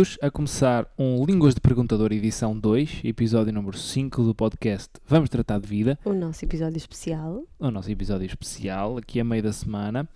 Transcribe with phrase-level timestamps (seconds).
[0.00, 5.28] Bem-vindos a começar um Línguas de Perguntador edição 2, episódio número 5 do podcast Vamos
[5.28, 7.44] Tratar de Vida, O nosso episódio especial.
[7.58, 10.08] o nosso episódio especial, aqui a meio da semana.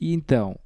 [0.00, 0.58] E então,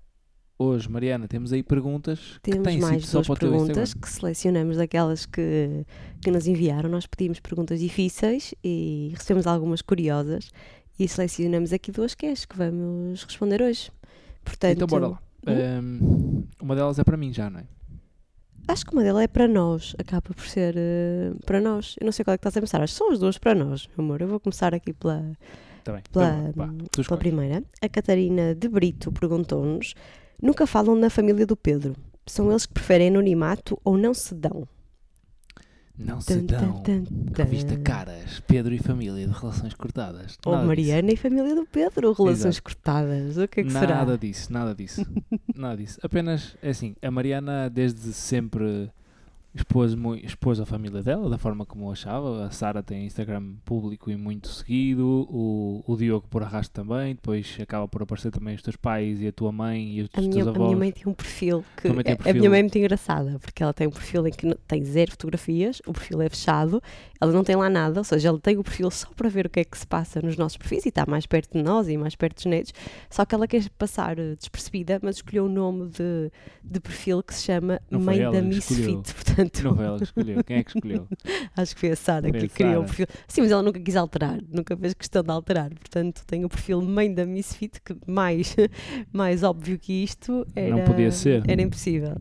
[0.58, 4.78] hoje, Mariana, temos aí perguntas que Temos têm mais sido só para perguntas que selecionamos
[4.78, 5.84] daquelas que,
[6.22, 6.88] que nos enviaram.
[6.88, 10.50] Nós pedimos perguntas difíceis e recebemos algumas curiosas
[10.98, 13.90] e selecionamos aqui duas que é as que vamos responder hoje.
[14.42, 15.20] Portanto, Então, bora lá.
[15.46, 17.75] Ahm, uma delas é para mim já, não é?
[18.68, 21.94] Acho que uma delas é para nós, acaba por ser eh, para nós.
[22.00, 23.54] Eu não sei qual é que estás a pensar, acho que são as duas para
[23.54, 24.20] nós, meu amor.
[24.20, 25.32] Eu vou começar aqui pela,
[25.78, 26.02] Está bem.
[26.12, 27.62] pela, Então, vá, tu pela primeira.
[27.80, 29.94] A Catarina de Brito perguntou-nos:
[30.42, 31.94] nunca falam na família do Pedro.
[32.26, 34.66] São eles que preferem anonimato ou não se dão?
[35.98, 36.82] Não se dão.
[37.34, 37.76] Revista.
[37.78, 40.38] Caras, Pedro e família de relações cortadas.
[40.44, 40.68] Ou Nada disso.
[40.68, 42.62] Mariana e família do Pedro, relações Exato.
[42.62, 43.36] cortadas.
[43.38, 44.16] O que é que nada será?
[44.16, 45.06] disso, nada disso.
[45.56, 45.98] nada disso.
[46.02, 48.90] Apenas, é assim, a Mariana desde sempre
[49.56, 52.44] expôs, expôs a família dela da forma como achava.
[52.46, 55.26] A Sara tem Instagram público e muito seguido.
[55.30, 57.14] O, o Diogo por arrasto também.
[57.14, 60.20] Depois acaba por aparecer também os teus pais e a tua mãe e os A
[60.20, 60.64] minha, teus a avós.
[60.66, 62.30] minha mãe tem um perfil que tem é- perfil.
[62.30, 65.10] a minha mãe é muito engraçada porque ela tem um perfil em que tem zero
[65.12, 66.82] fotografias, o perfil é fechado,
[67.20, 69.50] ela não tem lá nada, ou seja, ela tem o perfil só para ver o
[69.50, 71.96] que é que se passa nos nossos perfis e está mais perto de nós e
[71.96, 72.72] mais perto dos netos,
[73.10, 76.30] só que ela quer passar eh, despercebida, mas escolheu um nome de,
[76.62, 80.44] de perfil que se chama Não Mãe da Misfit, portanto Não foi ela que escolheu.
[80.44, 81.08] Quem é que escolheu?
[81.56, 83.06] Acho que foi a Sara que criou o perfil.
[83.28, 85.70] Sim, mas ela nunca quis alterar, nunca fez questão de alterar.
[85.70, 88.54] Portanto, tem o perfil mãe da Misfit, que mais,
[89.12, 91.42] mais óbvio que isto era, Não podia ser.
[91.48, 92.16] era impossível.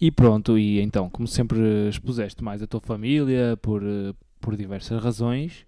[0.00, 5.02] E pronto, e então, como sempre expuseste mais a tua família por, eh, por diversas
[5.02, 5.66] razões,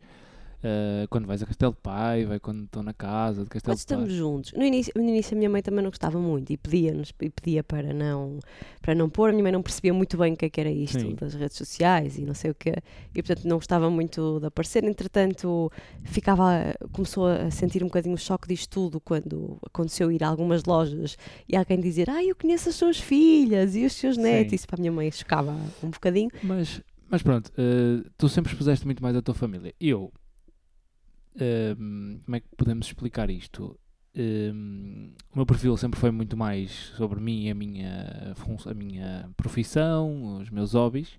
[0.62, 4.02] eh, quando vais a Castelo de Paiva, quando estão na casa de Castelo de Paiva.
[4.04, 4.52] estamos juntos.
[4.52, 7.64] No início, no início a minha mãe também não gostava muito e pedia-nos e pedia
[7.64, 8.38] para não,
[8.82, 9.30] para não pôr.
[9.30, 11.14] A minha mãe não percebia muito bem o que é que era isto Sim.
[11.14, 12.74] das redes sociais e não sei o quê.
[13.14, 14.84] E portanto não gostava muito de aparecer.
[14.84, 15.70] Entretanto,
[16.04, 20.64] ficava, começou a sentir um bocadinho o choque disto tudo quando aconteceu ir a algumas
[20.64, 21.16] lojas
[21.48, 24.50] e alguém dizer: Ah, eu conheço as suas filhas e os seus netos.
[24.50, 24.56] Sim.
[24.56, 26.30] Isso para a minha mãe chocava um bocadinho.
[26.42, 29.74] Mas, mas pronto, eh, tu sempre expuseste muito mais a tua família.
[29.80, 30.12] Eu,
[31.36, 33.78] como é que podemos explicar isto?
[34.14, 38.34] Ehm, o meu perfil sempre foi muito mais sobre mim e a minha,
[38.66, 41.18] a minha profissão, os meus hobbies,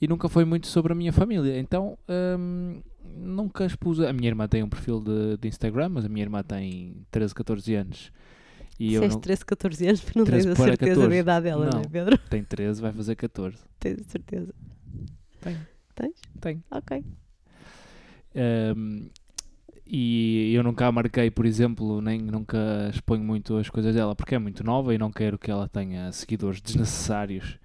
[0.00, 1.58] e nunca foi muito sobre a minha família.
[1.58, 2.80] Então, ehm,
[3.14, 4.00] nunca expus.
[4.00, 7.34] A minha irmã tem um perfil de, de Instagram, mas a minha irmã tem 13,
[7.34, 8.12] 14 anos.
[8.78, 11.08] E eu Disseste não, 13, 14 anos, porque não 13 tens a certeza 14.
[11.08, 12.18] da idade dela, não, é, Pedro?
[12.28, 13.56] tem 13, vai fazer 14.
[13.80, 14.54] Tens a certeza.
[15.40, 15.66] Tenho.
[15.94, 16.20] Tens?
[16.40, 16.62] Tenho.
[16.70, 17.04] Ok.
[18.76, 19.08] Um,
[19.86, 24.34] e eu nunca a marquei, por exemplo, nem nunca exponho muito as coisas dela porque
[24.34, 27.58] é muito nova e não quero que ela tenha seguidores desnecessários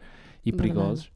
[0.45, 0.73] e Verdade.
[0.73, 1.11] perigosos.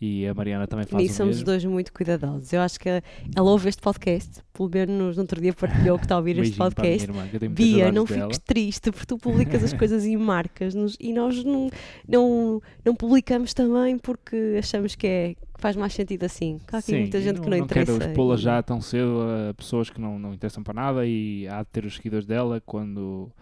[0.00, 1.46] E a Mariana também faz Nisso o somos os mesmo.
[1.46, 2.52] dois muito cuidadosos.
[2.52, 6.16] Eu acho que ela ouve este podcast, pelo menos no outro dia partilhou que está
[6.16, 7.04] a ouvir este podcast.
[7.04, 8.24] irmã, Bia, não dela.
[8.24, 11.70] fiques triste porque tu publicas as coisas e marcas-nos e nós não,
[12.06, 16.60] não, não publicamos também porque achamos que, é, que faz mais sentido assim.
[16.70, 17.98] Há aqui Sim, muita gente que não interessa.
[17.98, 21.62] quero expô-la já tão cedo a pessoas que não, não interessam para nada e há
[21.62, 23.32] de ter os seguidores dela quando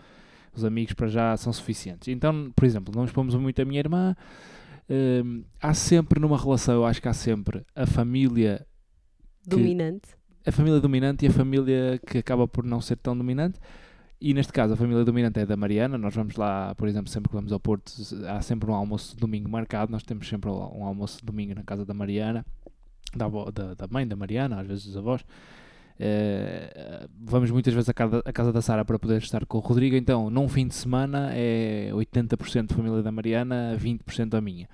[0.54, 2.06] os amigos para já são suficientes.
[2.08, 4.14] Então, por exemplo, não expomos muito a minha irmã.
[4.88, 8.64] hum, há sempre numa relação, eu acho que há sempre a família
[9.46, 10.10] Dominante.
[10.46, 13.58] a família dominante e a família que acaba por não ser tão dominante.
[14.24, 15.98] E neste caso, a família dominante é da Mariana.
[15.98, 17.92] Nós vamos lá, por exemplo, sempre que vamos ao Porto,
[18.28, 19.90] há sempre um almoço de domingo marcado.
[19.90, 22.46] Nós temos sempre um almoço de domingo na casa da Mariana,
[23.16, 25.24] da, da, da mãe da Mariana, às vezes dos avós.
[25.98, 29.60] Eh, vamos muitas vezes à casa, à casa da Sara para poder estar com o
[29.60, 29.96] Rodrigo.
[29.96, 34.68] Então, num fim de semana, é 80% da família da Mariana, 20% a minha.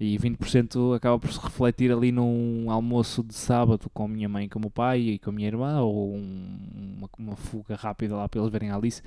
[0.00, 4.48] E 20% acaba por se refletir ali num almoço de sábado com a minha mãe
[4.48, 8.16] com o meu pai e com a minha irmã, ou um- uma, uma fuga rápida
[8.16, 9.02] lá para eles verem a Alice.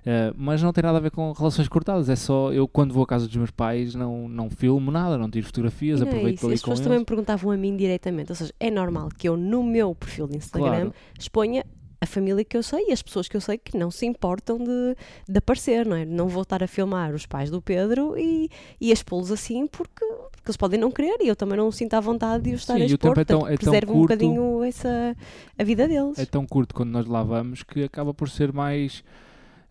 [0.00, 3.02] Uh, mas não tem nada a ver com relações cortadas, é só eu quando vou
[3.02, 6.36] à casa dos meus pais não, não filmo nada, não tiro fotografias, não é aproveito
[6.38, 6.46] isso.
[6.46, 6.84] ali As pessoas eles.
[6.86, 8.32] também me perguntavam a mim diretamente.
[8.32, 11.66] Ou seja, é normal que eu no meu perfil de Instagram Claro, exponha
[12.00, 14.56] a família que eu sei e as pessoas que eu sei que não se importam
[14.56, 14.96] de,
[15.28, 16.06] de aparecer, não é?
[16.06, 18.48] Não vou estar a filmar os pais do Pedro e,
[18.80, 20.02] e expô-los assim porque,
[20.40, 22.74] porque eles podem não querer e eu também não sinto à vontade de os estar
[22.74, 24.08] Sim, a o expor, tempo é tão- é tão preservo um curto.
[24.18, 25.16] bocadinho essa,
[25.58, 26.18] a vida deles.
[26.18, 29.04] é tão curto quando nós lá vamos que acaba por ser mais.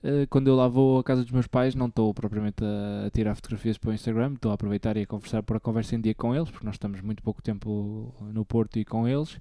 [0.03, 3.35] Uh, quando eu lá vou à casa dos meus pais, não estou propriamente a, tirar
[3.35, 6.13] fotografias para o Instagram, estou a aproveitar e a conversar por a conversa em dia
[6.13, 9.37] com eles, porque nós estamos muito pouco tempo no Porto e com eles.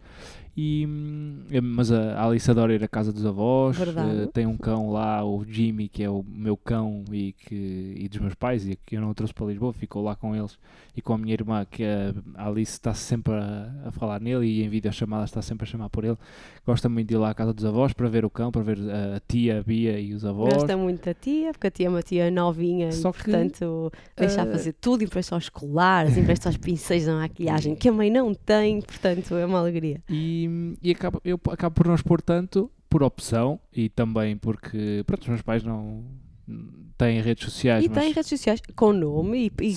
[0.61, 4.23] E, hum, mas a Alice adora ir à casa dos avós, Verdade.
[4.23, 8.09] eh, tem um cão lá, o Jimmy, que é o meu cão e, que, e
[8.09, 10.59] dos meus pais, e que eu não o trouxe para Lisboa, ficou lá com eles
[10.97, 12.13] e com a minha irmã, que a
[12.49, 16.05] Alice está sempre a, a falar nele e em videochamadas está sempre a chamar por
[16.05, 16.17] ele.
[16.67, 18.79] Gosta muito de ir lá à casa dos avós para ver o cão, para ver
[18.79, 20.48] a tia, a Bia e os avós.
[20.55, 23.93] Gosta muito da tia, porque a tia é uma tia novinha Só e, que, portanto,
[24.17, 28.11] deixa eh, fazer tudo, empresta aos colares, empresta aos pincéis da maquilhagem, que a mãe
[28.11, 30.03] não tem, portanto, é uma alegria.
[30.09, 35.23] E, e acabo, eu acabo por não expor tanto por opção e também porque pronto,
[35.23, 36.05] os meus pais não
[36.97, 39.77] têm redes sociais, E mas, tem redes sociais com nome e, e-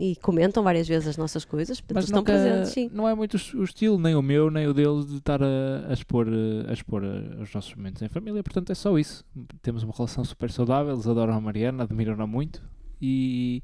[0.00, 2.90] e- e comentam várias vezes as nossas coisas, portanto, mas estão nunca- presentes, sim.
[2.92, 5.92] não é muito o estilo, nem o meu, nem o deles, de estar a, a
[5.92, 6.26] expor,
[6.68, 8.42] a expor eh, os nossos momentos em família.
[8.42, 9.24] Portanto, é só isso.
[9.60, 12.62] Temos uma relação super saudável, eles adoram a Mariana, admiram-na muito
[13.00, 13.62] e,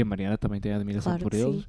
[0.00, 1.64] a Mariana também tem admiração Claro por que sim.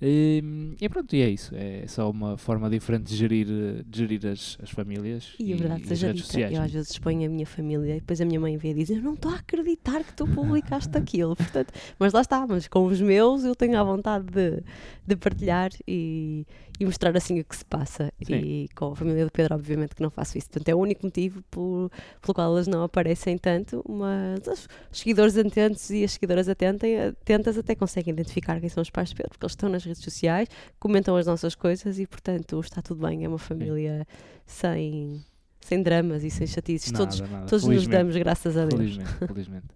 [0.00, 0.74] Eles.
[0.80, 1.54] E, e pronto, e é isso.
[1.54, 3.46] É só uma forma diferente de gerir,
[3.86, 6.54] de gerir as, as famílias E a verdade as seja redes sociais.
[6.54, 8.90] eu às vezes exponho a minha família e depois a minha mãe vê e diz:
[8.90, 11.34] Eu não estou a acreditar que tu publicaste aquilo.
[11.36, 14.62] Portanto, mas lá está, mas com os meus eu tenho a vontade de,
[15.06, 16.46] de partilhar e,
[16.78, 18.12] e mostrar assim o que se passa.
[18.22, 18.34] Sim.
[18.34, 20.48] E com a família do Pedro, obviamente, que não faço isso.
[20.50, 21.90] Portanto, é o único motivo por-
[22.20, 24.46] pelo qual elas não aparecem tanto, mas
[24.92, 29.08] os seguidores atentos e as seguidoras atentem, atentas até conseguem identificar quem são os pais
[29.10, 30.48] de Pedro, porque eles estão nas redes sociais,
[30.78, 33.24] comentam as nossas coisas e, portanto, está tudo bem.
[33.24, 34.06] É uma família
[34.44, 35.24] sem,
[35.60, 36.92] sem dramas e sem chatices.
[36.92, 37.46] Nada, todos nada.
[37.46, 38.74] todos nos damos, graças a Deus.
[38.80, 39.66] Felizmente, felizmente.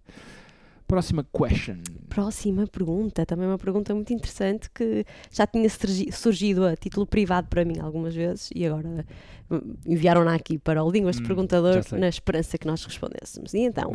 [0.87, 1.77] Próxima question.
[2.09, 7.47] Próxima pergunta, também uma pergunta muito interessante que já tinha surgi- surgido a título privado
[7.47, 9.05] para mim algumas vezes e agora
[9.49, 11.97] hum, enviaram-na aqui para o Línguas de Hum, Perguntador já sei.
[11.97, 13.53] na esperança que nós respondêssemos.
[13.53, 13.89] E então,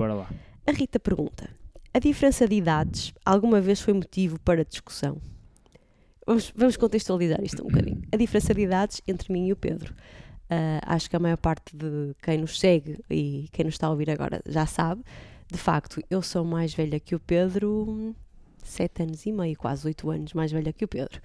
[0.66, 1.50] a Rita pergunta:
[1.92, 5.18] A diferença de idades alguma vez foi motivo para discussão?
[6.26, 8.02] Vamos, vamos contextualizar isto um bocadinho.
[8.12, 9.94] A diferença de idades entre mim e o Pedro.
[10.50, 13.90] Ah, acho que a maior parte de quem nos segue e quem nos está a
[13.90, 15.02] ouvir agora já sabe.
[15.50, 18.14] De facto, eu sou mais velha que o Pedro,
[18.64, 21.20] sete anos e meio, quase oito anos mais velha que o Pedro.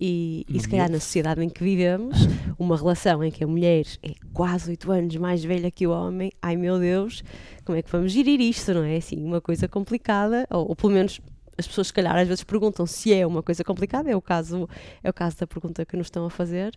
[0.00, 2.16] E, e se calhar na sociedade em que vivemos,
[2.58, 6.32] uma relação em que a mulher é quase oito anos mais velha que o homem,
[6.40, 7.22] ai meu Deus,
[7.64, 8.96] como é que vamos gerir isto, não é?
[8.96, 11.20] Assim, uma coisa complicada, ou, ou pelo menos
[11.60, 14.68] as pessoas se calhar às vezes perguntam se é uma coisa complicada, é o caso,
[15.02, 16.76] é o caso da pergunta que nos estão a fazer.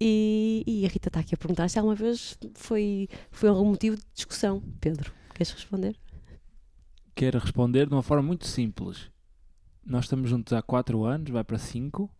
[0.00, 3.96] E, e a Rita está aqui a perguntar se alguma vez foi, foi algum motivo
[3.96, 4.62] de discussão.
[4.80, 5.96] Pedro, queres responder?
[7.14, 9.08] Quero responder de uma forma muito simples.
[9.86, 12.10] Nós estamos juntos há 4 anos, vai para 5.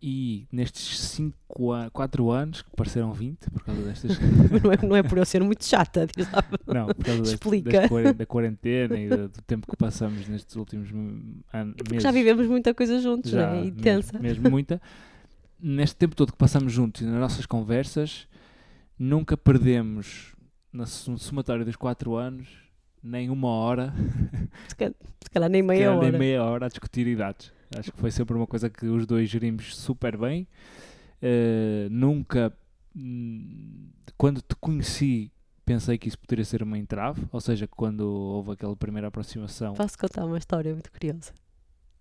[0.00, 1.36] E nestes 5
[1.92, 4.16] 4 anos, que pareceram 20 por causa destas.
[4.62, 6.44] não, é, não é por eu ser muito chata, diz lá.
[6.66, 7.80] Não, por causa Explica.
[7.88, 10.88] deste da quarentena e do, do tempo que passamos nestes últimos
[11.52, 11.74] anos.
[11.76, 13.62] Porque já vivemos muita coisa juntos, já, não é?
[13.62, 14.18] mesmo- Intensa.
[14.20, 14.80] Mesmo, muita.
[15.60, 18.28] Neste tempo todo que passamos juntos e nas nossas conversas,
[18.96, 20.36] nunca perdemos,
[20.72, 22.46] na sum- somatória dos 4 anos,
[23.02, 23.92] nem uma hora,
[24.68, 26.10] Se calhar, se calhar nem meia calhar hora.
[26.10, 27.52] nem meia hora a discutir idades.
[27.76, 30.46] Acho que foi sempre uma coisa que os dois gerimos super bem.
[31.20, 32.52] Eh, nunca,
[32.96, 35.30] hum, quando te conheci,
[35.64, 39.74] pensei que isso poderia ser uma entrave, ou seja, quando houve aquela primeira aproximação.
[39.74, 41.32] Posso contar uma história muito curiosa?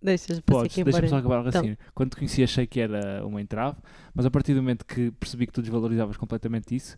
[0.01, 1.77] Deixas Podes, deixa-me só acabar o raciocínio.
[1.93, 3.77] Quando te conheci achei que era uma entrave,
[4.13, 6.97] mas a partir do momento que percebi que tu desvalorizavas completamente isso...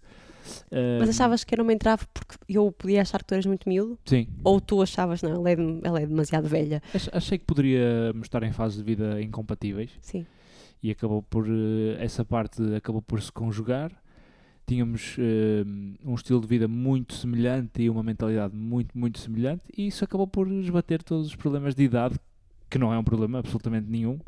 [0.99, 3.67] Mas hum, achavas que era uma entrave porque eu podia achar que tu eras muito
[3.67, 3.97] miúdo?
[4.05, 6.81] Sim, Ou tu achavas, não, ela é, ela é demasiado velha?
[6.93, 9.91] ach- achei que poderíamos estar em fases de vida incompatíveis.
[10.01, 10.25] Sim.
[10.81, 13.91] e acabou por eh, essa parte acabou por se conjugar.
[14.65, 15.63] Tínhamos eh,
[16.05, 20.27] um estilo de vida muito semelhante e uma mentalidade muito, muito semelhante, e isso acabou
[20.27, 22.15] por esbater todos os problemas de idade,
[22.69, 24.19] que não é um problema absolutamente nenhum.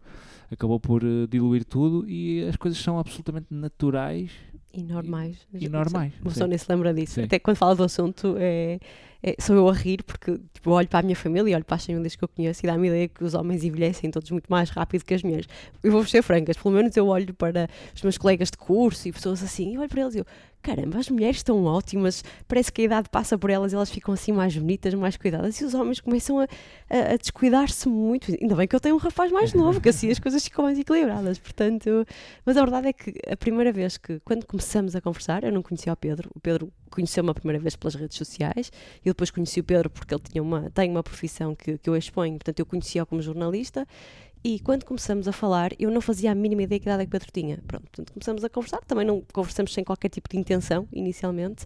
[0.51, 4.31] Acabou por eh, diluir tudo e as coisas são absolutamente naturais
[4.73, 5.37] E normais.
[5.53, 6.13] e normais.
[6.21, 7.15] Uma pessoa nem se lembra disso.
[7.15, 7.23] Sim.
[7.23, 8.79] Até quando fala do assunto, é,
[9.23, 11.85] é- sou eu a rir, porque tipo, olho para a minha família, olho para as
[11.85, 15.03] famílias que eu conheço e dá-me ideia que os homens envelhecem todos muito mais rápido
[15.05, 15.47] que as mulheres.
[15.83, 19.11] Eu vou ser francas, pelo menos eu olho para os meus colegas de curso e
[19.11, 20.25] pessoas assim, e olho para eles e eu,
[20.61, 24.13] caramba, as mulheres estão ótimas, parece que a idade passa por elas e elas ficam
[24.13, 26.43] assim mais bonitas, mais cuidadas, e os homens começam a,
[26.89, 28.31] a- a descuidar-se muito.
[28.39, 30.77] Ainda bem que eu tenho um rapaz mais novo, que assim as coisas ficam mais
[30.77, 32.05] equilibradas, portanto.
[32.45, 35.63] Mas a verdade é que a primeira vez que, quando começamos a conversar, eu não
[35.63, 38.71] conhecia o Pedro, o Pedro conheceu-me a primeira vez pelas redes sociais,
[39.01, 41.95] e depois conheci o Pedro porque ele tinha uma, tem uma profissão que, que eu
[41.95, 43.87] exponho, portanto eu conhecia-o como jornalista,
[44.43, 47.09] e quando começamos a falar, eu não fazia a mínima ideia que idade é que
[47.09, 47.59] o Pedro tinha.
[47.67, 51.63] Pronto, portanto começamos a conversar, também não conversamos sem qualquer tipo de intenção, inicialmente,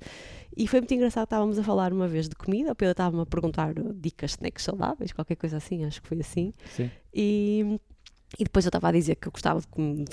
[0.57, 3.25] e foi muito engraçado, estávamos a falar uma vez de comida, o Pedro estava-me a
[3.25, 6.91] perguntar dicas de snacks saudáveis, qualquer coisa assim, acho que foi assim, Sim.
[7.13, 7.79] e,
[8.37, 9.67] E depois eu estava a dizer que eu gostava de,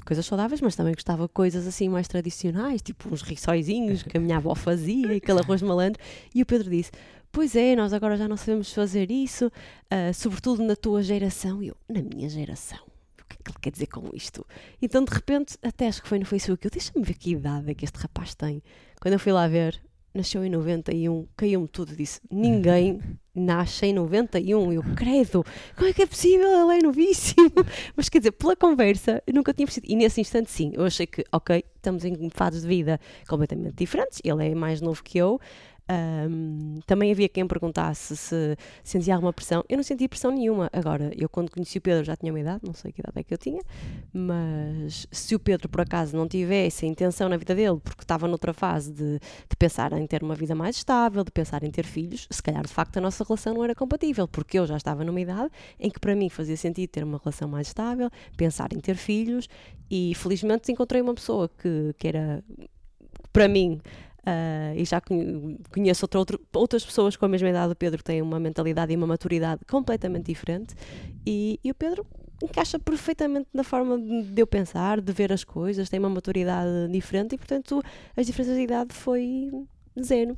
[0.05, 4.21] coisas saudáveis, mas também gostava de coisas assim mais tradicionais, tipo uns rissóizinhos que a
[4.21, 6.01] minha avó fazia, aquele arroz malandro.
[6.35, 6.93] E o Pedro disse:
[7.33, 9.51] Pois é, nós agora já não sabemos fazer isso,
[9.91, 11.63] ah, sobretudo na tua geração.
[11.63, 12.79] E eu, na minha geração?
[13.21, 14.47] O que é que ele quer dizer com isto?
[14.81, 17.75] Então, de repente, até acho que foi no Facebook, eu deixa-me ver que idade é
[17.75, 18.63] que este rapaz tem.
[19.01, 19.83] Quando eu fui lá ver,
[20.15, 23.01] nasceu em 91, caiu-me tudo, disse: Ninguém
[23.35, 24.73] nasce em 91.
[24.73, 25.45] Eu, credo,
[25.77, 26.49] como é que é possível?
[26.49, 27.51] Ele é novíssimo.
[27.97, 29.93] Mas quer dizer, pela conversa, eu nunca tinha percebido.
[29.93, 34.21] E nesse instante, sim, eu achei que, ok, estamos em fases de vida completamente diferentes.
[34.23, 35.41] Ele é mais novo que eu.
[35.93, 39.63] Ahm, também havia quem perguntasse se sentia alguma pressão.
[39.69, 40.71] Eu não senti pressão nenhuma.
[40.73, 43.23] Agora, eu quando conheci o Pedro já tinha uma idade, não sei que idade é
[43.23, 43.61] que eu tinha,
[44.13, 48.27] mas se o Pedro por acaso não tivesse a intenção na vida dele, porque estava
[48.27, 51.85] noutra fase de, de pensar em ter uma vida mais estável, de pensar em ter
[51.85, 55.05] filhos, se calhar de facto a nossa relação não era compatível, porque eu já estava
[55.05, 58.81] numa idade em que para mim fazia sentido ter uma relação mais estável, pensar em
[58.81, 59.47] ter filhos
[59.91, 62.43] e felizmente encontrei uma pessoa que, que era
[63.31, 63.81] para mim
[64.25, 67.69] ah, e já conhe- conheço outra, outra- outras pessoas com a mesma idade.
[67.71, 70.75] Do Pedro que têm uma mentalidade e uma maturidade completamente diferente.
[71.27, 72.07] E, e o Pedro
[72.43, 76.89] encaixa perfeitamente na forma de de eu pensar, de ver as coisas, tem uma maturidade
[76.91, 77.81] diferente e portanto
[78.17, 79.49] as diferenças de idade foi
[80.03, 80.37] zero.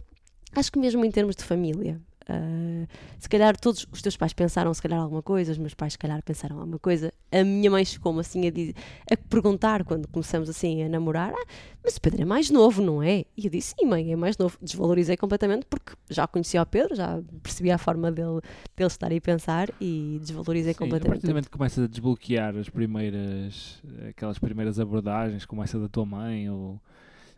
[0.55, 2.87] Acho que mesmo em termos de família, ah,
[3.19, 5.99] se calhar todos os teus pais pensaram se calhar alguma coisa, os meus pais se
[5.99, 7.13] calhar pensaram alguma coisa.
[7.31, 8.75] A minha mãe chegou-me assim a, dizer,
[9.11, 11.47] a perguntar quando começamos assim a namorar, ah,
[11.83, 13.25] mas o Pedro é mais novo, não é?
[13.37, 14.57] E eu disse, sim mãe, é mais novo.
[14.61, 18.41] Desvalorizei completamente porque já conhecia o Pedro, já percebia a forma dele,
[18.77, 21.11] dele estar a pensar e desvalorizei Sim, a completamente.
[21.11, 25.89] partir do momento que começas a desbloquear as primeiras, aquelas primeiras abordagens, como essa da
[25.89, 26.81] tua mãe, ou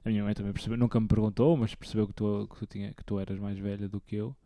[0.05, 2.95] a minha mãe também percebeu, nunca me perguntou, mas percebeu que tu, que tu, tinha,
[2.95, 4.37] que tu eras mais velha do que eu.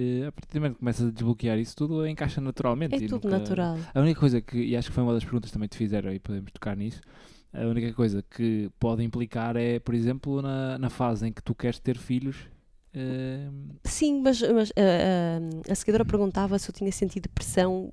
[0.00, 2.94] E, a partir do momento que começas a desbloquear isso tudo, encaixa naturalmente.
[2.94, 3.78] É tudo nunca- natural.
[3.92, 6.12] A única coisa que, e acho que foi uma das perguntas que também te fizeram
[6.12, 7.00] e podemos tocar nisso,
[7.52, 11.54] a única coisa que pode implicar é, por exemplo, na, na fase em que tu
[11.54, 12.36] queres ter filhos.
[12.94, 13.48] eh,
[13.84, 17.92] Sim, mas, mas, ah, ah, a seguidora perguntava se eu tinha sentido pressão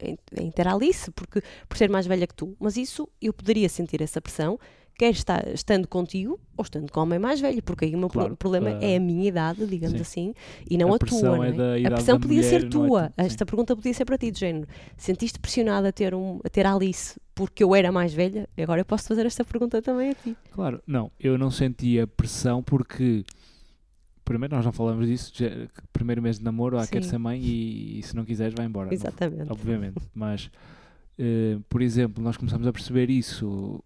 [0.00, 2.56] em, em ter a Alice, porque, por ser mais velha que tu.
[2.58, 4.58] Mas isso eu poderia sentir essa pressão,
[4.98, 8.08] quer estar, estando contigo ou estando com a mãe mais velha, porque aí o meu
[8.08, 10.02] Claro, problema ah, é a minha idade, digamos sim.
[10.02, 10.34] assim,
[10.70, 11.20] e não A a, tua.
[11.22, 11.48] não é
[11.82, 11.86] é?
[11.86, 13.02] a pressão podia ser mulher, não é tua.
[13.08, 13.26] tu, sim.
[13.26, 14.66] Esta pergunta podia ser para ti, de género.
[14.96, 18.48] Sentiste pressionada a ter, um, a ter a Alice porque eu era mais velha?
[18.58, 20.36] Agora eu posso fazer esta pergunta também a ti.
[20.52, 23.24] Claro, não, eu não sentia pressão porque,
[24.24, 25.48] primeiro, nós não falamos disso, já-
[25.92, 27.10] primeiro mês de namoro, ah, quero Sim.
[27.10, 28.86] ser mãe e, e se não quiseres vai embora.
[28.86, 29.50] Não- Exatamente.
[29.50, 30.50] obviamente, mas,
[31.18, 33.82] eh, por exemplo, nós começamos a perceber isso,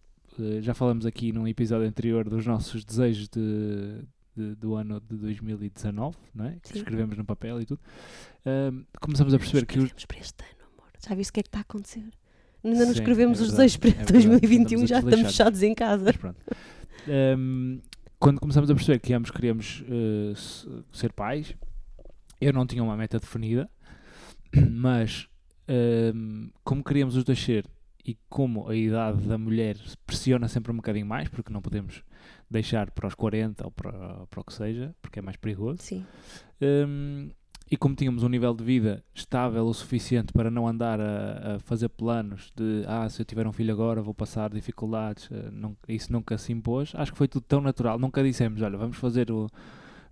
[0.61, 4.03] já falamos aqui num episódio anterior dos nossos desejos de,
[4.37, 6.57] de- do ano de 2019, não é?
[6.63, 6.79] que Sim.
[6.79, 7.81] escrevemos no papel e tudo,
[8.45, 10.91] Ahm, começamos a perceber que os, para este ano, amor.
[11.09, 12.05] Já viste o que é que está a acontecer?
[12.65, 14.13] Ainda não Sim, escrevemos é os verdade, dois para é verdade.
[14.13, 16.15] 2021 Andamos já estamos fechados em casa.
[17.09, 17.79] Ahm,
[18.19, 21.55] quando começamos a perceber que ambos queríamos eh, se- ser pais,
[22.41, 23.69] eu não tinha uma meta definida,
[24.71, 25.29] mas
[25.69, 27.65] ahm, como queríamos os dois ser
[28.07, 32.03] e como a idade da mulher pressiona sempre um bocadinho mais, porque não podemos
[32.49, 35.79] deixar para os 40 ou para, para o que seja, porque é mais perigoso.
[35.83, 36.05] Sim,
[36.61, 37.31] Hum,
[37.71, 41.59] e como tínhamos um nível de vida estável o suficiente para não andar a, a
[41.59, 45.77] fazer planos de ah, se eu tiver um filho agora vou passar dificuldades, eh, não-
[45.89, 46.93] isso nunca se impôs.
[46.95, 47.99] Acho que foi tudo tão natural.
[47.99, 49.49] Nunca dissemos, olha, vamos fazer o,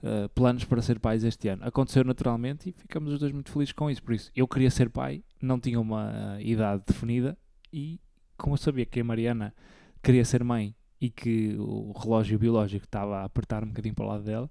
[0.03, 1.63] eh, planos para ser pais este ano.
[1.65, 4.03] Aconteceu naturalmente e ficamos os dois muito felizes com isso.
[4.03, 6.11] Por isso, eu queria ser pai, não tinha uma
[6.41, 7.39] eh, idade definida
[7.75, 8.01] e
[8.39, 9.53] como eu sabia que a Mariana
[10.01, 14.09] queria ser mãe e que o relógio biológico estava a apertar um bocadinho para o
[14.09, 14.51] lado dela,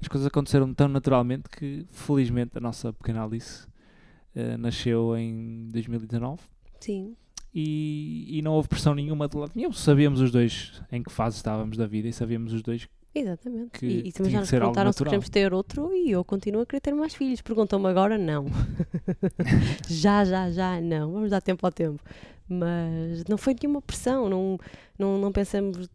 [0.00, 3.66] as coisas aconteceram tão naturalmente que, felizmente, a nossa pequena Alice
[4.34, 6.42] eh, nasceu em 2019
[6.80, 7.16] sim.
[7.54, 9.72] e, e não houve pressão nenhuma de lado nenhum.
[9.72, 13.78] Sabíamos os dois em que fase estávamos da vida e sabíamos os dois Exatamente.
[13.78, 16.66] Que e, e também já nos perguntaram se queremos ter outro e eu continuo a
[16.66, 17.40] querer ter mais filhos.
[17.40, 18.44] Perguntam-me agora, não.
[19.88, 21.12] já, já, já, não.
[21.12, 22.02] Vamos dar tempo ao tempo.
[22.48, 24.58] Mas não foi nenhuma pressão, não,
[24.96, 25.88] não, não, pensamos,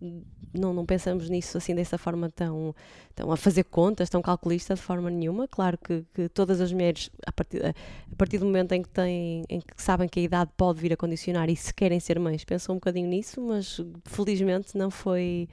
[0.54, 2.76] não, não pensamos nisso assim dessa forma tão,
[3.16, 5.48] tão a fazer contas, tão calculista de forma nenhuma.
[5.48, 9.46] Claro que, que todas as mulheres, a partir, a partir do momento em que, têm,
[9.50, 12.44] em que sabem que a idade pode vir a condicionar e se querem ser mães,
[12.44, 15.48] pensam um bocadinho nisso, mas felizmente não foi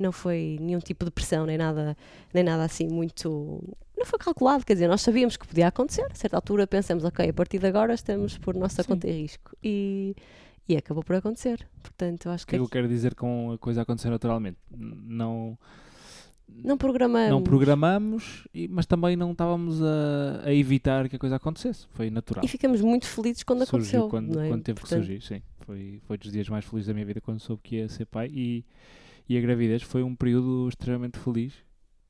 [0.00, 1.96] não foi nenhum tipo de pressão, nem nada,
[2.32, 3.62] nem nada assim muito.
[4.00, 6.06] Não foi calculado, quer dizer, nós sabíamos que podia acontecer.
[6.10, 8.88] A certa altura pensamos, ok, a partir de agora estamos por nossa Sim.
[8.88, 9.54] conta e risco.
[9.62, 10.16] E,
[10.66, 11.68] e acabou por acontecer.
[11.82, 14.56] Portanto, acho O que é que eu quero dizer com a coisa acontecer naturalmente?
[14.74, 15.58] Não,
[16.48, 17.30] não programamos.
[17.30, 21.86] não programamos, mas também não estávamos a, a evitar que a coisa acontecesse.
[21.90, 22.42] Foi natural.
[22.42, 24.08] E ficamos muito felizes quando Surgiu aconteceu.
[24.08, 24.48] quando, é?
[24.48, 25.42] quando teve Portanto, que surgir, sim.
[25.60, 28.30] Foi, foi dos dias mais felizes da minha vida quando soube que ia ser pai
[28.32, 28.64] e,
[29.28, 31.52] e a gravidez foi um período extremamente feliz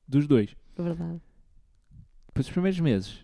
[0.07, 0.55] dos dois.
[0.77, 1.19] É verdade.
[2.31, 3.19] Depois os primeiros meses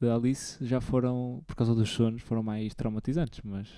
[0.00, 3.68] da Alice já foram, por causa dos sonos, foram mais traumatizantes, mas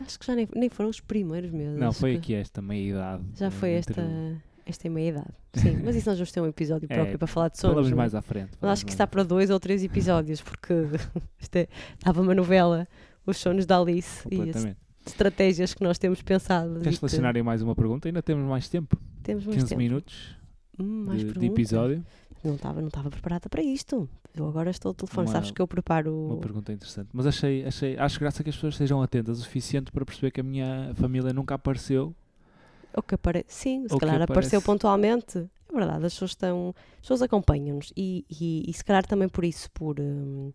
[0.00, 1.78] Acho que já nem, nem foram os primeiros meses.
[1.78, 3.22] não, foi que aqui esta meia-idade.
[3.34, 5.34] Já eh, foi esta, o- esta é meia idade.
[5.54, 7.74] Sim, mas isso nós vamos ter um episódio É, próprio para falar de sonos.
[7.74, 7.94] Falamos é?
[7.94, 8.50] mais à frente.
[8.60, 10.72] Mas acho que está para dois ou três episódios, porque
[11.40, 11.66] isto é,
[11.98, 12.86] estava uma novela,
[13.26, 14.66] Os Sonos da Alice e as
[15.06, 16.74] estratégias que nós temos pensado.
[16.80, 18.08] Queres que selecionar aí mais uma pergunta?
[18.08, 18.98] Ainda temos mais tempo.
[19.22, 19.78] Temos mais 15 tempo.
[19.78, 20.36] minutos
[20.78, 22.04] Hum, de, de episódio.
[22.42, 24.08] Não estava não estava preparada para isto.
[24.34, 25.26] Eu agora estou ao telefone.
[25.26, 26.26] Uma- Sabes que eu preparo.
[26.28, 27.08] Uma pergunta interessante.
[27.12, 30.40] Mas achei, achei, acho graça que as pessoas estejam atentas o suficiente para perceber que
[30.40, 32.14] a minha família nunca apareceu.
[32.96, 33.44] O que apare...
[33.46, 34.66] Sim, se calhar apareceu aparece.
[34.66, 35.38] pontualmente.
[35.68, 36.74] É verdade, as pessoas estão.
[36.94, 40.50] As pessoas acompanham-nos e, e, e se calhar também por isso, por, hum,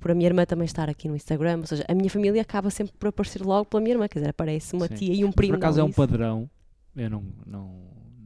[0.00, 1.58] por a minha irmã também estar aqui no Instagram.
[1.58, 4.08] Ou seja, a minha família acaba sempre por aparecer logo pela minha irmã.
[4.08, 4.94] Quer dizer, aparece uma Sim.
[4.94, 5.54] tia e um primo.
[5.54, 5.96] por acaso é um Alice.
[5.96, 6.48] padrão.
[6.96, 7.74] Eu não, não,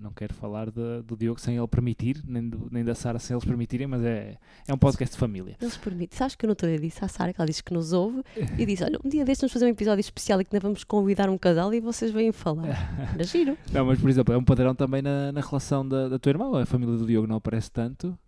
[0.01, 3.35] não quero falar de- do Diogo sem ele permitir, nem, do- nem da Sara sem
[3.35, 5.57] eles permitirem, mas é, é um podcast de família.
[5.61, 6.17] Eles permitem.
[6.17, 8.23] Sabes que eu não estou a disse à Sara, que ela disse que nos ouve
[8.59, 10.83] e disse: Olha, um dia destes vamos fazer um episódio especial e que ainda vamos
[10.85, 12.67] convidar um casal e vocês vêm falar.
[13.15, 13.57] Era giro.
[13.73, 16.63] Não, mas por exemplo, é um padrão também na, na relação da, da tua irmã.
[16.63, 18.19] A família do Diogo não aparece tanto.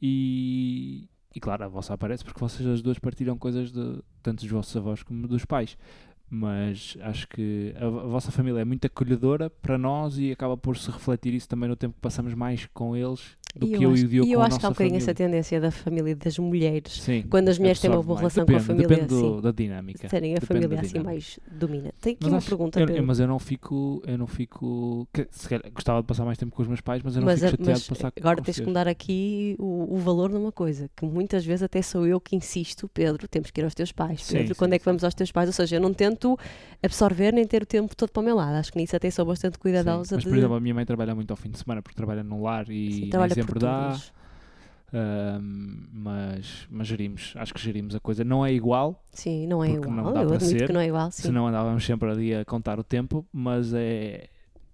[0.00, 4.50] E, e claro, a vossa aparece porque vocês as duas partilham coisas de tanto dos
[4.50, 5.76] vossos avós como dos pais.
[6.28, 10.56] Mas acho que a, vo- a vossa família é muito acolhedora para nós e acaba
[10.56, 13.84] por se refletir isso também no tempo que passamos mais com eles do E que
[13.84, 16.38] eu acho, e o eu acho que há um bocadinho essa tendência da família das
[16.38, 16.92] mulheres.
[16.92, 19.40] Sim, Quando as mulheres têm uma boa relação com a Depende, família, depende do- assim.
[19.42, 20.08] da dinâmica.
[20.08, 21.90] Serem a Depende família assim mais domina.
[22.00, 25.26] Tem aqui Mas, uma acho- pergunta, eu, mas eu não fico, eu não fico, que,
[25.30, 27.40] se calhar, gostava de passar mais tempo com os meus pais, mas eu não Mas,
[27.40, 28.68] fico chateado mas de passar agora com tens que teus.
[28.68, 32.36] me dar aqui o, o valor numa coisa, que muitas vezes até sou eu que
[32.36, 34.22] insisto, Pedro, temos que ir aos teus pais.
[34.22, 34.90] Sim, Pedro, sim, quando é que sim.
[34.90, 35.48] vamos aos teus pais?
[35.48, 36.38] Ou seja, eu não tento
[36.82, 38.54] absorver nem ter o tempo todo para o meu lado.
[38.56, 41.14] Acho que nisso até sou bastante Sim, cuidadosa Mas, por exemplo, a minha mãe trabalha
[41.14, 43.96] muito ao fim de semana porque trabalha no lar e Sim, trabalha sempre dá.
[44.92, 48.24] ahm, mas, mas gerimos, acho que gerimos a coisa.
[48.24, 49.90] Não é igual, Sim, não é igual.
[49.90, 51.22] não dá eu para ser, que não é igual, sim.
[51.22, 54.28] senão andávamos sempre ali a contar o tempo, mas é,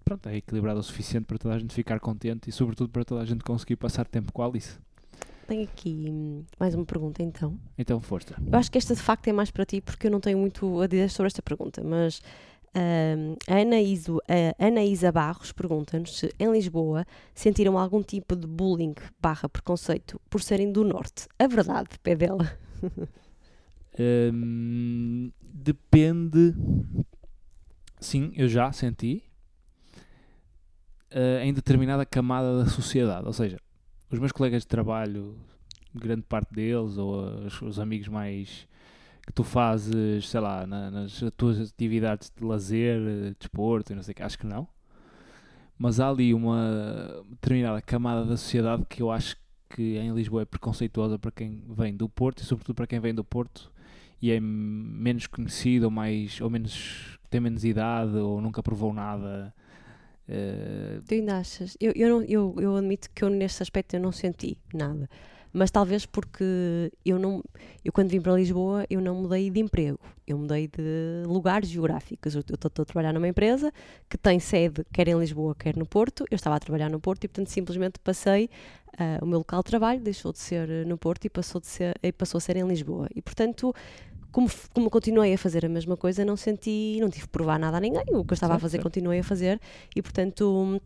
[0.05, 3.21] pronto, é equilibrado o suficiente para toda a gente ficar contente e, sobretudo, para toda
[3.21, 4.77] a gente conseguir passar tempo com a Alice.
[5.47, 7.57] Tenho aqui hum, mais uma pergunta então.
[7.77, 8.33] Então, força.
[8.49, 10.79] Eu acho que esta de facto é mais para ti porque eu não tenho muito
[10.81, 12.21] a dizer sobre esta pergunta, mas
[12.75, 18.35] hum, a Ana, Iso, a Ana Isa Barros pergunta-nos se em Lisboa sentiram algum tipo
[18.35, 21.27] de bullying barra preconceito por serem do Norte.
[21.39, 22.51] A verdade, pé dela.
[23.99, 26.55] Hum, depende.
[27.99, 29.23] Sim, eu já senti.
[31.11, 33.25] eh, em determinada camada da sociedade.
[33.27, 33.57] Ou seja,
[34.11, 35.37] os meus colegas de trabalho,
[35.93, 38.67] grande parte deles, ou os, os amigos mais
[39.25, 44.03] que tu fazes, sei lá, na- nas tuas atividades de lazer, eh, desporto e não
[44.03, 44.67] sei o que, acho que não.
[45.77, 49.35] Mas há ali uma determinada camada da sociedade que eu acho
[49.69, 53.13] que em Lisboa é preconceituosa para quem vem do Porto e sobretudo para quem vem
[53.13, 53.71] do Porto
[54.21, 59.53] e é menos conhecido ou mais ou menos tem menos idade ou nunca provou nada
[60.29, 61.75] eh, Tu ainda achas?
[61.81, 65.09] Eu, eu, não- eu, eu admito que eu neste aspecto eu não senti nada.
[65.53, 67.43] Mas talvez porque eu não
[67.85, 72.33] eu quando vim para Lisboa eu não mudei de emprego, eu mudei de lugares geográficos.
[72.33, 73.71] Eu estou a trabalhar numa empresa
[74.09, 76.25] que tem sede quer em Lisboa, quer no Porto.
[76.31, 78.49] Eu estava a trabalhar no Porto e portanto simplesmente passei
[78.97, 81.95] ah, o meu local de trabalho deixou de ser no Porto e passou, de ser,
[82.01, 83.07] e passou a ser em Lisboa.
[83.15, 83.73] E portanto
[84.31, 87.77] como, como continuei a fazer a mesma coisa, não senti, não tive que provar nada
[87.77, 88.03] a ninguém.
[88.15, 88.83] O que eu estava a Certo, fazer, certo.
[88.83, 89.61] continuei a fazer
[89.95, 90.81] e, portanto,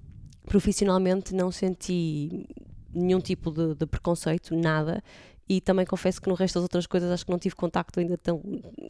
[0.45, 2.45] profissionalmente não senti
[2.93, 5.03] nenhum tipo de, de preconceito, nada.
[5.49, 8.17] E também confesso que no resto das outras coisas acho que não tive contacto ainda
[8.17, 8.41] tão,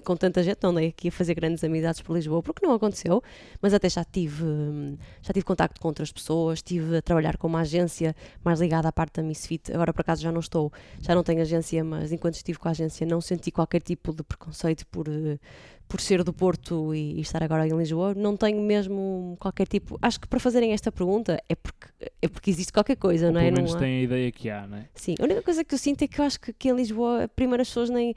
[0.04, 3.22] com tanta gente, não andei aqui a fazer grandes amizades por Lisboa, porque não aconteceu,
[3.62, 7.46] mas até já tive, hum, já tive contacto com outras pessoas, estive a trabalhar com
[7.46, 11.14] uma agência mais ligada à parte da Misfit, agora por acaso já não estou, já
[11.14, 14.88] não tenho agência, mas enquanto estive com a agência não senti qualquer tipo de preconceito
[14.88, 15.38] por, eh,
[15.88, 19.98] por ser do Porto e, e estar agora em Lisboa, não tenho mesmo qualquer tipo,
[20.02, 21.88] acho que para fazerem esta pergunta é porque,
[22.22, 23.44] é porque existe qualquer coisa, ou não é?
[23.46, 24.86] pelo Não menos há- tem a ideia que há não é?
[24.94, 27.30] Sim, a única coisa que eu sinto é que eu acho que aqui em Lisboa,
[27.36, 28.14] primeiro as pessoas nem.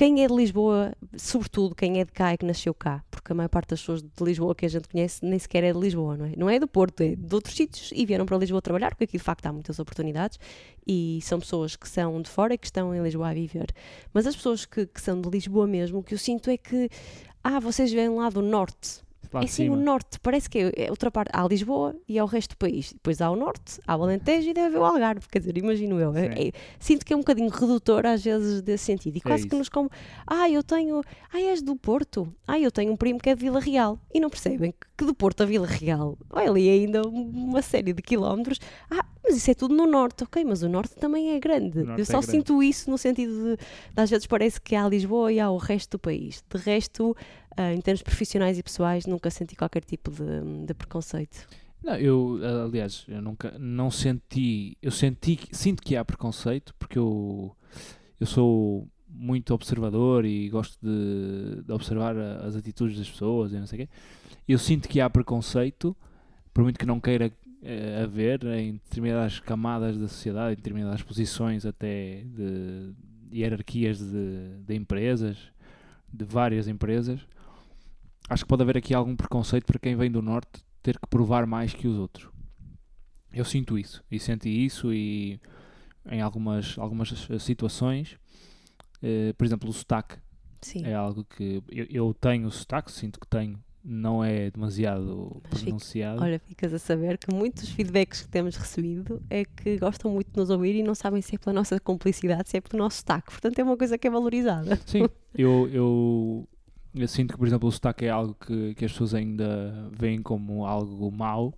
[0.00, 3.34] Quem é de Lisboa, sobretudo quem é de cá é que nasceu cá, porque a
[3.34, 6.16] maior parte das pessoas de Lisboa que a gente conhece nem sequer é de Lisboa,
[6.16, 6.32] não é?
[6.38, 9.18] Não é do Porto, é de outros sítios e vieram para Lisboa trabalhar, porque aqui
[9.18, 10.38] de facto há muitas oportunidades
[10.86, 13.74] e são pessoas que são de fora e que estão em Lisboa a viver.
[14.10, 16.88] Mas as pessoas que, que são de Lisboa mesmo, o que eu sinto é que,
[17.44, 19.02] ah, vocês vêm lá do Norte.
[19.32, 19.76] Lá é cima.
[19.76, 21.30] o norte, parece que é, é outra parte.
[21.32, 22.92] Há Lisboa e há o resto do país.
[22.92, 25.26] Depois há o norte, há o Alentejo e deve haver o Algarve.
[25.28, 26.14] Quer dizer, imagino eu.
[26.14, 26.48] É- Sim.
[26.48, 29.16] é- sinto que é um bocadinho redutor às vezes desse sentido.
[29.16, 29.90] E quase que nos como.
[30.26, 31.02] Ah, eu tenho.
[31.32, 32.28] Ah, és do Porto.
[32.46, 33.98] Ah, eu tenho um primo que é de Vila Real.
[34.12, 38.02] E não percebem que, do Porto a Vila Real vai ali ainda uma série de
[38.02, 38.58] quilómetros.
[38.90, 40.24] Ah, mas isso é tudo no norte.
[40.24, 41.78] Ok, mas o norte também é grande.
[41.80, 42.26] Eu é só grande.
[42.26, 43.62] sinto isso no sentido de, de.
[43.96, 46.42] Às vezes parece que há Lisboa e há o resto do país.
[46.52, 47.16] De resto.
[47.56, 51.46] Ah, em termos profissionais e pessoais, nunca senti qualquer tipo de, de preconceito.
[51.82, 57.56] Não, eu, aliás, eu nunca, não senti, eu senti, sinto que há preconceito, porque eu,
[58.20, 63.56] eu sou muito observador e gosto de, de observar a- as atitudes das pessoas e
[63.56, 63.92] não sei o quê.
[64.46, 65.96] Eu sinto que há preconceito,
[66.52, 67.32] por muito que não queira
[67.62, 72.92] eh, haver, em determinadas camadas da sociedade, em determinadas posições até de
[73.32, 75.36] hierarquias de, de empresas,
[76.12, 77.20] de várias empresas.
[78.30, 81.46] Acho que pode haver aqui algum preconceito para quem vem do Norte ter que provar
[81.46, 82.28] mais que os outros.
[83.32, 85.40] Eu sinto isso e senti isso e
[86.08, 87.08] em algumas, algumas
[87.40, 88.16] situações,
[89.02, 90.16] eh, por exemplo, o sotaque
[90.62, 90.84] Sim.
[90.84, 96.22] é algo que eu, eu tenho sotaque, sinto que tenho, não é demasiado Mas pronunciado.
[96.22, 100.36] Olha, ficas a saber que muitos feedbacks que temos recebido é que gostam muito de
[100.36, 103.32] nos ouvir e não sabem se é pela nossa complicidade, se é pelo nosso sotaque.
[103.32, 104.76] Portanto, é uma coisa que é valorizada.
[104.86, 106.48] Sim, eu, eu,
[106.94, 110.20] eu sinto que, por exemplo, o sotaque é algo que, que as pessoas ainda veem
[110.22, 111.56] como algo mau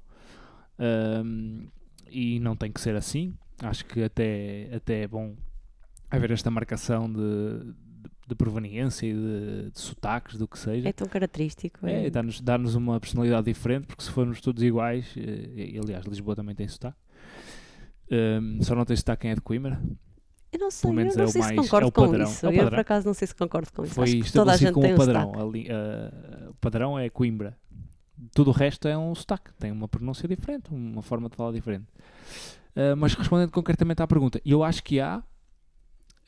[0.78, 1.66] ahm,
[2.10, 3.34] e não tem que ser assim.
[3.62, 5.34] Acho que até, até é bom
[6.10, 7.74] haver esta marcação de, de,
[8.28, 10.88] de proveniência e de, de sotaques, do que seja.
[10.88, 11.86] É tão característico.
[11.86, 16.04] É, É, dá-nos dá-nos uma personalidade diferente, porque se formos todos iguais, eh, e, aliás,
[16.04, 16.98] Lisboa também tem sotaque.
[18.10, 19.80] Ahm, só não tem sotaque quem é de Coimbra.
[20.52, 22.46] Eu não sei, eu não é sei se mais- é concordo o com isso.
[22.46, 23.94] é Eu, por acaso, não sei se concordo com isso.
[23.94, 25.32] Foi Acho toda a gente tem o um padrão.
[25.36, 27.56] ah, o padrão é Coimbra.
[28.34, 31.86] Tudo o resto é um sotaque, tem uma pronúncia diferente, uma forma de falar diferente.
[32.76, 35.22] Ah, mas respondendo concretamente à pergunta, eu acho que há,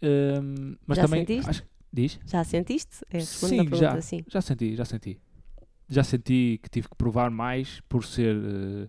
[0.02, 1.50] ahm, mas Já também sentiste?
[1.50, 2.20] acho- diz?
[2.26, 3.04] Já sentiste?
[3.10, 4.00] É a segunda Sim, pergunta, já.
[4.02, 4.24] sim.
[4.26, 5.20] Já senti, já senti.
[5.88, 8.88] Já senti que tive que provar mais por ser eh,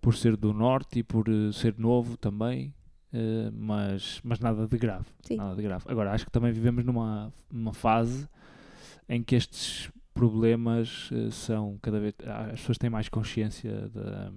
[0.00, 2.74] por ser do norte e por eh, ser novo também,
[3.12, 5.06] eh, mas, mas nada de grave.
[5.22, 5.36] Sim.
[5.36, 5.84] Nada de grave.
[5.88, 8.28] Agora, acho que também vivemos numa, numa fase
[9.08, 12.14] em que estes problemas eh, são cada vez.
[12.52, 14.32] As pessoas têm mais consciência de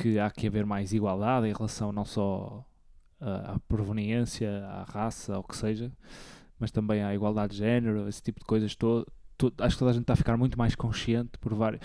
[0.00, 2.64] que há que haver mais igualdade em relação não só
[3.20, 5.90] à à proveniência, à raça, ao que seja,
[6.58, 8.74] mas também à igualdade de género, esse tipo de coisas.
[8.74, 9.06] Todo,
[9.58, 11.80] acho que toda a gente está a ficar muito mais consciente por vários.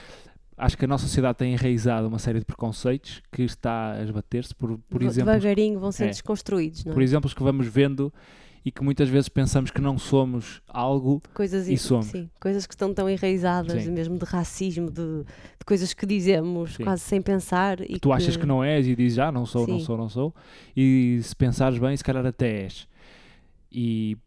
[0.62, 4.54] Acho que a nossa sociedade tem enraizado uma série de preconceitos que está a esbater-se
[4.54, 6.12] por, por exemplos Devagarinho vão sendo É.
[6.12, 6.94] desconstruídos, não é?
[6.94, 8.14] por exemplos que vamos vendo
[8.66, 12.08] e que muitas vezes pensamos que não somos algo coisas E e- somos.
[12.08, 13.92] sim, coisas que estão tão enraizadas, Sim.
[13.92, 16.84] mesmo de racismo, de, de coisas que dizemos Sim.
[16.84, 17.80] quase sem pensar.
[17.80, 19.86] E que tu achas que não és e dizes, ah, não sou, não Sim.
[19.86, 20.36] sou, não sou,
[20.76, 22.86] e se pensares bem, se calhar até és.
[23.72, 24.18] E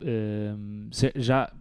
[0.00, 1.52] ehm, já,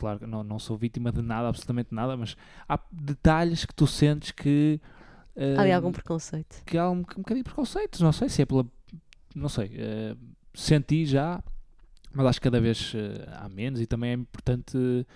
[0.00, 2.34] claro, que não, não sou vítima de nada, absolutamente nada, mas
[2.66, 4.80] há detalhes que tu sentes que.
[5.36, 6.62] Há ali ehm, algum preconceito.
[6.64, 8.66] que há um, um bocadinho de preconceito, não sei se é pela.
[9.34, 10.16] Não sei, eh,
[10.54, 11.42] senti já,
[12.14, 15.06] mas acho que cada vez eh, há menos e também é importante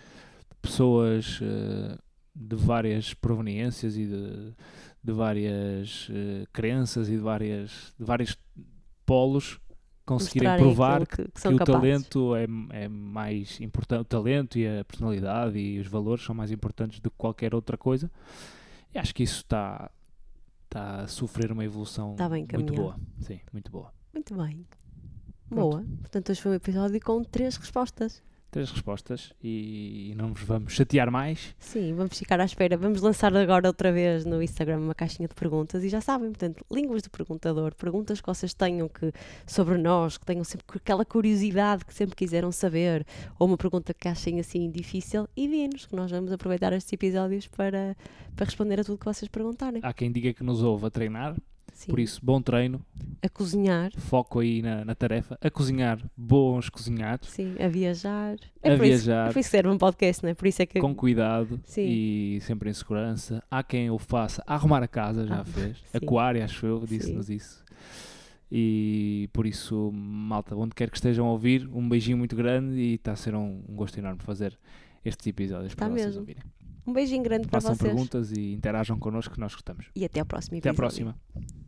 [0.60, 1.98] pessoas eh,
[2.34, 4.52] de várias proveniências e de,
[5.02, 6.08] de várias
[6.52, 8.36] crenças e de, várias, de vários
[9.06, 9.58] polos
[10.04, 11.64] conseguirem provar que, que, que o capazes.
[11.64, 16.50] talento é, é mais importante, o talento e a personalidade e os valores são mais
[16.50, 18.10] importantes do que qualquer outra coisa.
[18.94, 19.90] E acho que isso está
[20.64, 22.96] está a sofrer uma evolução bem muito boa.
[23.20, 23.92] Sim, muito boa.
[24.12, 24.66] Muito bem.
[25.48, 25.70] Pronto.
[25.70, 25.84] Boa.
[26.00, 28.22] Portanto, hoje foi um episódio com três respostas.
[28.54, 31.56] Três respostas e, e não vos vamos chatear mais.
[31.58, 32.76] Sim, vamos ficar à espera.
[32.76, 36.64] Vamos lançar agora outra vez no Instagram uma caixinha de perguntas e já sabem, portanto,
[36.70, 39.10] línguas do perguntador, perguntas que vocês tenham que,
[39.44, 43.04] sobre nós, que tenham sempre aquela curiosidade que sempre quiseram saber,
[43.40, 47.96] ou uma pergunta que achem assim difícil, enviem-nos, que nós vamos aproveitar estes episódios para,
[48.36, 49.80] para responder a tudo que vocês perguntarem.
[49.82, 51.34] Há quem diga que nos ouve a treinar,
[51.72, 51.90] Sim.
[51.90, 52.84] por isso, bom treino,
[53.22, 55.36] A cozinhar, foco aí na, na tarefa.
[55.40, 58.36] A cozinhar, bons cozinhados, sim, a viajar.
[58.62, 59.28] A por isso- viajar.
[59.30, 60.34] é por isso que serve um podcast, não é?
[60.34, 60.78] Por isso é que.
[60.80, 61.86] com cuidado Sim.
[61.88, 63.42] e sempre em segurança.
[63.50, 65.76] Há quem o faça a arrumar a casa, já Ah, fez.
[65.78, 65.84] sim.
[65.98, 67.64] Aquário, acho eu, disse-nos isso.
[68.50, 72.94] E por isso, malta, onde quer que estejam a ouvir, um beijinho muito grande e
[72.94, 74.56] está a ser um, um gosto enorme fazer
[75.04, 76.20] estes episódios Está para vocês mesmo.
[76.20, 76.42] ouvirem.
[76.86, 77.90] Um beijinho grande para Façam vocês.
[77.92, 79.86] perguntas e interajam connosco que nós gostamos.
[79.96, 80.76] E até ao próximo Até à episódio.
[81.14, 81.63] próxima.